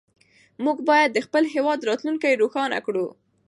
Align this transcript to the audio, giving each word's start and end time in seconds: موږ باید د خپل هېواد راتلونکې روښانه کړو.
موږ 0.63 0.77
باید 0.89 1.09
د 1.13 1.19
خپل 1.25 1.43
هېواد 1.53 1.79
راتلونکې 1.89 2.39
روښانه 2.41 2.77
کړو. 2.85 3.07